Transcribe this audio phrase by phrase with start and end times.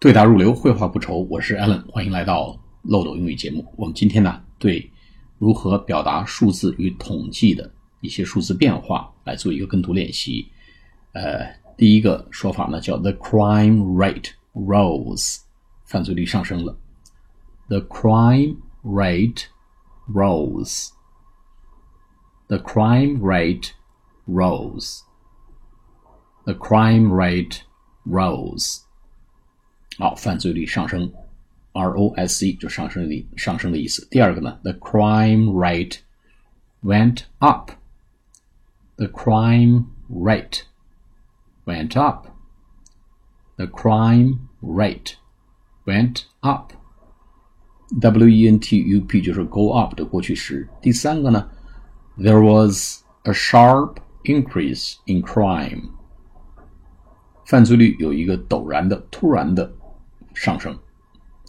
[0.00, 1.26] 对答入流，绘画不愁。
[1.28, 3.70] 我是 Allen，欢迎来到漏斗英语节目。
[3.76, 4.90] 我们今天呢，对
[5.36, 10.50] 如何表达数字与统计的一些数字变化来做一个跟读练习。
[11.12, 15.40] 呃，第一个说法呢叫 The crime rate rose，
[15.84, 16.78] 犯罪率上升了。
[17.68, 19.48] The crime rate
[20.08, 20.92] rose.
[22.46, 23.72] The crime rate
[24.26, 25.00] rose.
[26.44, 27.58] The crime rate
[28.06, 28.84] rose.
[29.97, 31.11] 好，犯罪率上升，
[31.73, 34.05] R O S E 就上升的上升的意思。
[34.09, 35.99] 第二个呢，the crime rate
[36.83, 40.61] went up。The crime rate
[41.65, 42.27] went up.
[43.57, 45.15] The crime rate
[45.85, 46.73] went up.
[47.99, 50.67] W E N T U P 就是 go up 的过去时。
[50.81, 51.49] 第三个呢，
[52.17, 55.89] there was a sharp increase in crime。
[57.45, 59.71] 犯罪率有一个陡然的、突然的
[60.33, 60.77] 上升，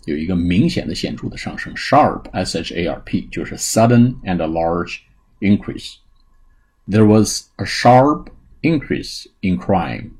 [0.04, 1.74] 有一个明显的、显着的上升。
[1.74, 5.00] Sharp, S-H-A-R-P，就是 sudden and a large
[5.40, 5.96] increase.
[6.88, 8.28] There was a sharp
[8.62, 10.12] increase in crime.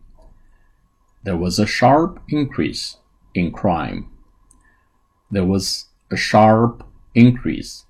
[1.22, 2.94] There was a sharp increase
[3.34, 4.06] in crime.
[5.30, 6.82] There was a sharp
[7.14, 7.82] increase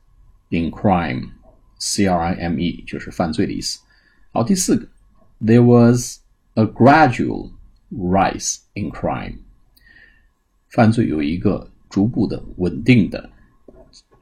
[0.50, 1.32] in crime.
[1.78, 3.80] C-R-I-M-E 就是犯罪的意思。
[4.32, 4.88] 好，第四个，
[5.40, 6.20] There was
[6.54, 7.52] a gradual
[7.90, 9.40] rise in crime.
[10.71, 13.29] 犯罪有一个逐步的、稳定的、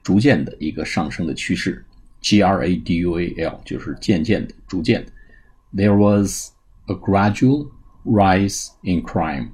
[0.04, 1.84] 逐渐的一个上升的趋势。
[2.22, 5.12] G R A D U A L 就是渐渐的、逐渐的。
[5.74, 6.52] There was
[6.88, 7.70] a gradual
[8.04, 9.52] rise in crime.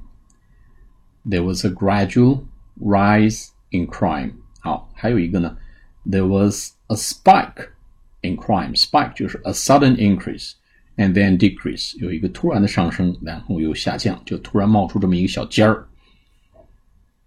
[1.29, 2.45] There was a gradual
[2.79, 4.31] rise in crime.
[4.61, 5.57] 好，还有一个呢
[6.09, 7.69] ，There was a spike
[8.21, 8.75] in crime.
[8.75, 10.53] Spike 就是 a sudden increase
[10.95, 15.87] and then decrease，有一个突然的上升，然后又下降，就突然冒出这么一个小尖儿。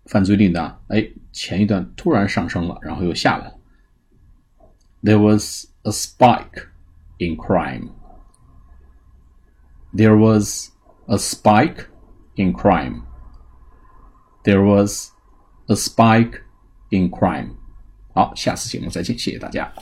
[0.07, 0.77] 犯罪率呢？
[0.89, 3.55] 哎，前一段突然上升了，然后又下来了。
[5.01, 6.67] There was a spike
[7.17, 7.89] in crime.
[9.93, 10.71] There was
[11.07, 11.87] a spike
[12.35, 13.03] in crime.
[14.43, 15.11] There was
[15.67, 16.41] a spike
[16.89, 17.55] in crime.
[18.13, 19.73] 好，下次节目再见，谢谢大家。